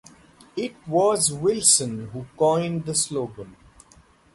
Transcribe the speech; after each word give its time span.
It 0.55 0.73
was 0.87 1.31
Wilson 1.31 2.07
who 2.07 2.25
coined 2.35 2.87
the 2.87 2.95
slogan. 2.95 3.55